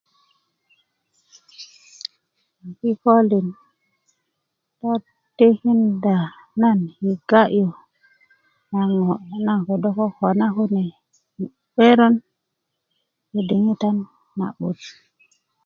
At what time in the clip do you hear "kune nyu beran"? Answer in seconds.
10.55-12.15